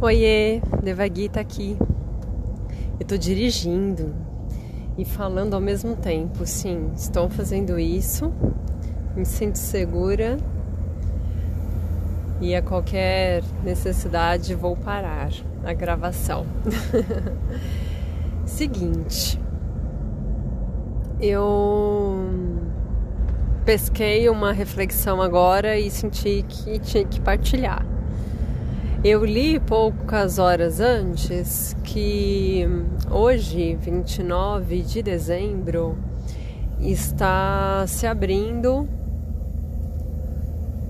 [0.00, 1.76] Oiê, Devagui tá aqui.
[3.00, 4.14] Eu tô dirigindo
[4.96, 6.46] e falando ao mesmo tempo.
[6.46, 8.32] Sim, estou fazendo isso,
[9.16, 10.36] me sinto segura
[12.40, 15.30] e a qualquer necessidade vou parar
[15.64, 16.46] a gravação.
[18.46, 19.36] Seguinte,
[21.20, 22.14] eu
[23.64, 27.97] pesquei uma reflexão agora e senti que tinha que partilhar.
[29.04, 32.66] Eu li poucas horas antes que
[33.08, 35.96] hoje, 29 de dezembro,
[36.80, 38.88] está se abrindo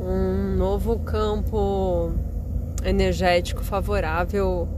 [0.00, 2.12] um novo campo
[2.84, 4.68] energético favorável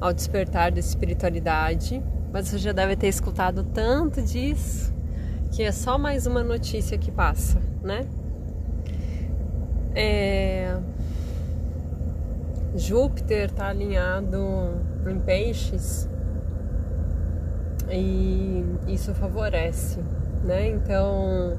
[0.00, 2.02] ao despertar da espiritualidade.
[2.32, 4.92] Mas você já deve ter escutado tanto disso
[5.52, 8.08] que é só mais uma notícia que passa, né?
[9.94, 10.76] É
[12.74, 16.08] Júpiter está alinhado em peixes
[17.90, 20.00] e isso favorece,
[20.42, 20.68] né?
[20.68, 21.54] Então,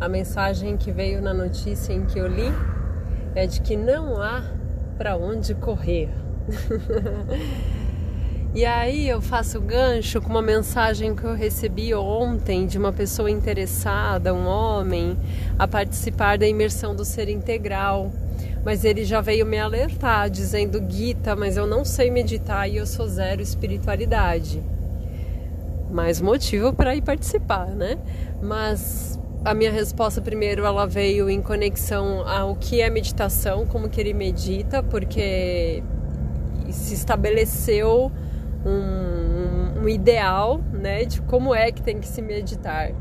[0.00, 2.52] a mensagem que veio na notícia em que eu li
[3.34, 4.44] é de que não há
[4.96, 6.08] para onde correr.
[8.54, 13.28] e aí eu faço gancho com uma mensagem que eu recebi ontem de uma pessoa
[13.28, 15.18] interessada, um homem,
[15.58, 18.12] a participar da imersão do ser integral
[18.64, 22.86] mas ele já veio me alertar, dizendo: Guita, mas eu não sei meditar e eu
[22.86, 24.62] sou zero espiritualidade.
[25.90, 27.98] Mais motivo para ir participar, né?
[28.40, 34.00] Mas a minha resposta primeiro ela veio em conexão ao que é meditação, como que
[34.00, 35.82] ele medita, porque
[36.70, 38.10] se estabeleceu
[38.64, 42.92] um, um ideal, né, de como é que tem que se meditar.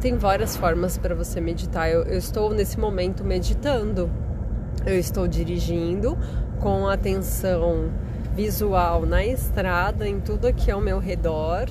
[0.00, 1.90] Tem várias formas para você meditar.
[1.90, 4.10] Eu, eu estou nesse momento meditando
[4.86, 6.16] eu estou dirigindo
[6.60, 7.90] com atenção
[8.34, 11.68] visual na estrada, em tudo aqui ao meu redor.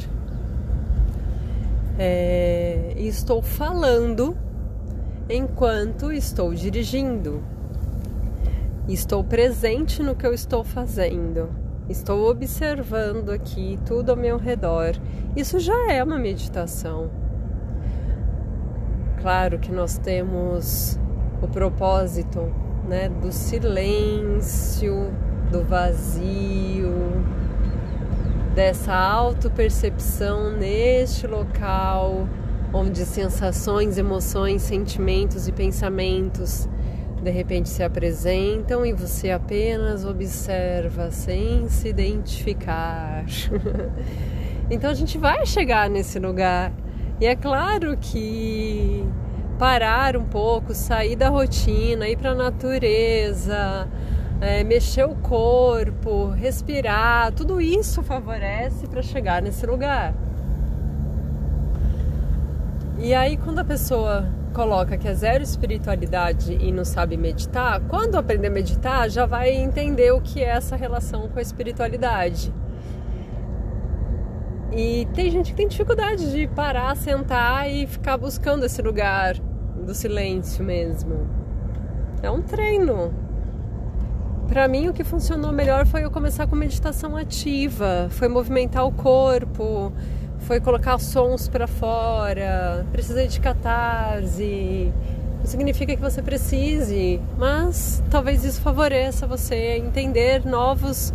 [1.97, 4.37] É, estou falando
[5.29, 7.43] enquanto estou dirigindo.
[8.87, 11.49] Estou presente no que eu estou fazendo.
[11.87, 14.95] Estou observando aqui tudo ao meu redor.
[15.35, 17.09] Isso já é uma meditação.
[19.21, 20.99] Claro que nós temos
[21.41, 25.13] o propósito né, do silêncio,
[25.51, 27.23] do vazio,
[28.55, 32.27] dessa autopercepção neste local
[32.73, 36.67] onde sensações, emoções, sentimentos e pensamentos
[37.21, 43.25] de repente se apresentam e você apenas observa sem se identificar.
[44.69, 46.71] então a gente vai chegar nesse lugar.
[47.19, 49.05] E é claro que
[49.59, 53.89] parar um pouco, sair da rotina, ir para a natureza,
[54.39, 60.13] é, mexer o corpo, respirar, tudo isso favorece para chegar nesse lugar.
[62.97, 68.15] E aí, quando a pessoa coloca que é zero espiritualidade e não sabe meditar, quando
[68.15, 72.53] aprender a meditar, já vai entender o que é essa relação com a espiritualidade.
[74.71, 79.35] E tem gente que tem dificuldade de parar, sentar e ficar buscando esse lugar
[79.89, 81.27] do silêncio mesmo.
[82.21, 83.11] É um treino.
[84.47, 88.91] Para mim, o que funcionou melhor foi eu começar com meditação ativa, foi movimentar o
[88.91, 89.91] corpo,
[90.39, 92.85] foi colocar sons para fora.
[92.91, 94.93] Precisei de catarse.
[95.39, 101.11] Não significa que você precise, mas talvez isso favoreça você entender novos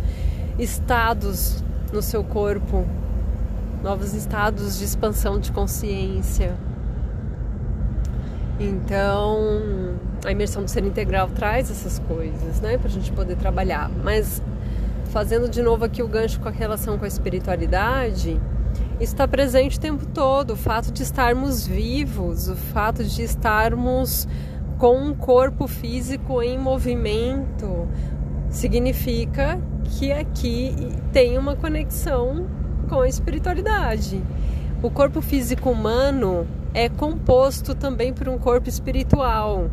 [0.59, 2.85] estados no seu corpo,
[3.81, 6.57] novos estados de expansão de consciência.
[8.59, 9.95] Então,
[10.25, 13.89] a imersão do ser integral traz essas coisas, né, para a gente poder trabalhar.
[14.03, 14.41] Mas,
[15.11, 18.39] fazendo de novo aqui o gancho com a relação com a espiritualidade,
[18.99, 20.51] está presente o tempo todo.
[20.51, 24.27] O fato de estarmos vivos, o fato de estarmos
[24.77, 27.87] com um corpo físico em movimento,
[28.49, 30.73] significa que aqui
[31.11, 32.47] tem uma conexão
[32.87, 34.21] com a espiritualidade.
[34.81, 39.71] O corpo físico humano é composto também por um corpo espiritual.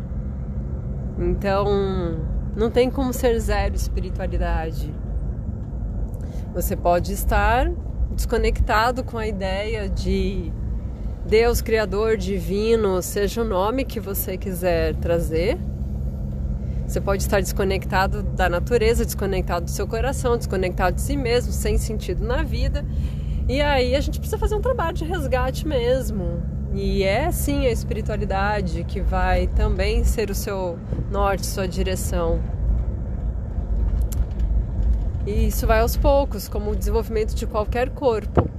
[1.19, 1.67] Então,
[2.55, 4.95] não tem como ser zero espiritualidade.
[6.53, 7.69] Você pode estar
[8.15, 10.49] desconectado com a ideia de
[11.27, 15.59] Deus Criador Divino, seja o nome que você quiser trazer.
[16.87, 21.77] Você pode estar desconectado da natureza, desconectado do seu coração, desconectado de si mesmo, sem
[21.77, 22.85] sentido na vida.
[23.49, 27.71] E aí a gente precisa fazer um trabalho de resgate mesmo, e é sim a
[27.71, 30.79] espiritualidade que vai também ser o seu
[31.11, 32.41] norte, sua direção.
[35.25, 38.49] E isso vai aos poucos, como o desenvolvimento de qualquer corpo.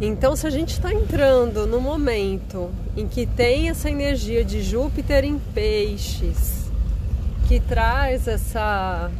[0.00, 5.24] Então, se a gente está entrando no momento em que tem essa energia de Júpiter
[5.24, 6.70] em peixes,
[7.48, 9.10] que traz essa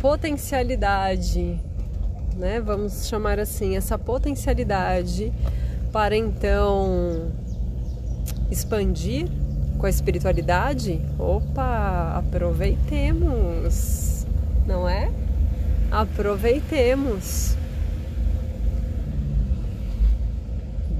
[0.00, 1.58] potencialidade,
[2.36, 2.60] né?
[2.60, 5.32] Vamos chamar assim, essa potencialidade
[5.92, 7.30] para então
[8.50, 9.28] expandir
[9.78, 11.00] com a espiritualidade.
[11.18, 14.26] Opa, aproveitemos,
[14.66, 15.10] não é?
[15.90, 17.54] Aproveitemos.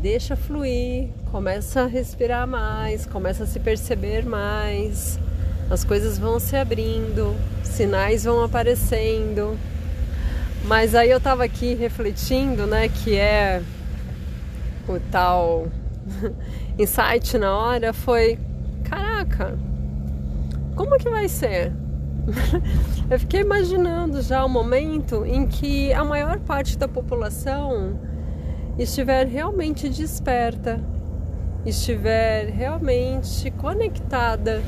[0.02, 5.18] Deixa fluir, começa a respirar mais, começa a se perceber mais
[5.72, 7.34] as coisas vão se abrindo,
[7.64, 9.58] sinais vão aparecendo.
[10.64, 13.62] Mas aí eu tava aqui refletindo, né, que é
[14.88, 15.66] o tal
[16.78, 18.38] insight na hora foi,
[18.84, 19.58] caraca,
[20.74, 21.72] como que vai ser?
[23.10, 27.98] eu fiquei imaginando já o momento em que a maior parte da população
[28.78, 30.80] estiver realmente desperta,
[31.64, 34.62] estiver realmente conectada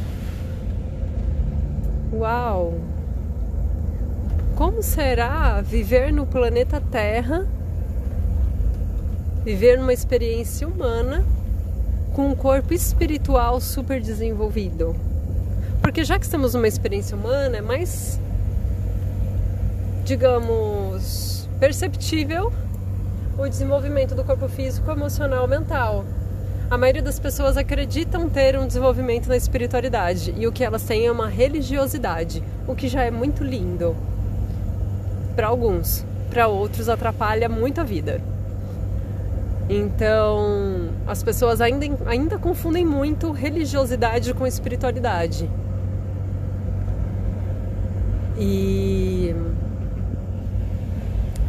[2.14, 2.74] Uau!
[4.54, 7.44] Como será viver no planeta Terra,
[9.44, 11.24] viver numa experiência humana
[12.14, 14.96] com um corpo espiritual super desenvolvido?
[15.80, 18.18] Porque já que estamos numa experiência humana, é mais,
[20.04, 22.52] digamos, perceptível
[23.36, 26.04] o desenvolvimento do corpo físico, emocional, mental
[26.70, 31.06] a maioria das pessoas acreditam ter um desenvolvimento na espiritualidade e o que elas têm
[31.06, 33.94] é uma religiosidade, o que já é muito lindo
[35.36, 38.20] para alguns, para outros atrapalha muito a vida.
[39.68, 45.50] Então, as pessoas ainda, ainda confundem muito religiosidade com espiritualidade.
[48.36, 49.34] E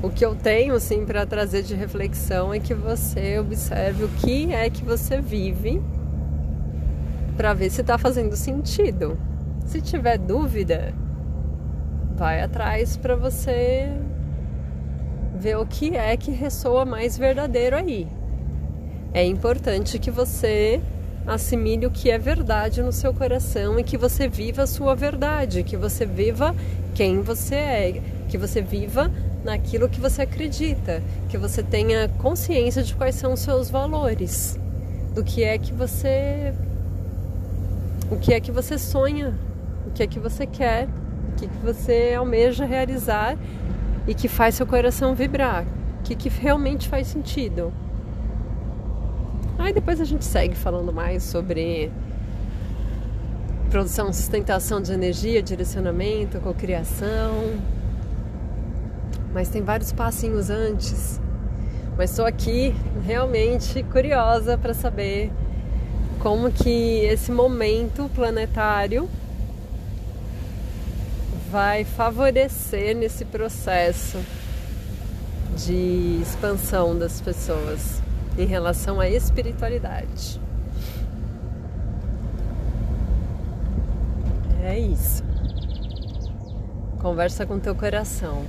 [0.01, 4.53] o que eu tenho assim para trazer de reflexão é que você observe o que
[4.53, 5.81] é que você vive
[7.35, 9.17] para ver se está fazendo sentido.
[9.65, 10.93] Se tiver dúvida,
[12.15, 13.89] vai atrás para você
[15.45, 18.07] ver o que é que ressoa mais verdadeiro aí.
[19.13, 20.81] É importante que você
[21.27, 25.61] assimile o que é verdade no seu coração e que você viva a sua verdade,
[25.61, 26.55] que você viva
[26.95, 29.11] quem você é, que você viva
[29.43, 34.59] naquilo que você acredita, que você tenha consciência de quais são os seus valores,
[35.13, 36.55] do que é que você
[38.09, 39.31] o que é que você sonha,
[39.85, 40.87] o que é que você quer,
[41.29, 43.37] o que, é que você almeja realizar
[44.07, 45.65] e que faz seu coração vibrar,
[46.03, 47.73] que, que realmente faz sentido.
[49.57, 51.91] Aí depois a gente segue falando mais sobre
[53.69, 57.59] produção, sustentação de energia, direcionamento, cocriação,
[59.33, 61.19] mas tem vários passinhos antes.
[61.97, 62.75] Mas estou aqui
[63.05, 65.31] realmente curiosa para saber
[66.19, 69.09] como que esse momento planetário
[71.51, 74.17] vai favorecer nesse processo
[75.55, 78.01] de expansão das pessoas
[78.37, 80.41] em relação à espiritualidade.
[84.63, 85.23] É isso.
[86.99, 88.43] Conversa com teu coração.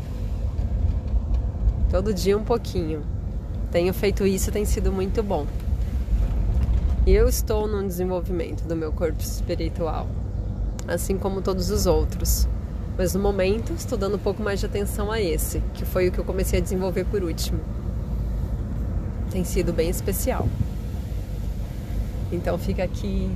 [1.90, 3.04] Todo dia um pouquinho.
[3.70, 5.46] Tenho feito isso, tem sido muito bom.
[7.06, 10.08] Eu estou no desenvolvimento do meu corpo espiritual,
[10.88, 12.48] assim como todos os outros.
[12.96, 16.12] Mas no momento estou dando um pouco mais de atenção a esse, que foi o
[16.12, 17.60] que eu comecei a desenvolver por último.
[19.30, 20.48] Tem sido bem especial.
[22.32, 23.30] Então fica aqui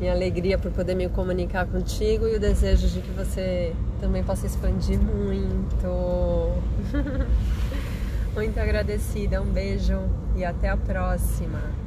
[0.00, 4.46] minha alegria por poder me comunicar contigo e o desejo de que você também possa
[4.46, 6.52] expandir muito.
[8.34, 9.98] muito agradecida, um beijo
[10.34, 11.85] e até a próxima.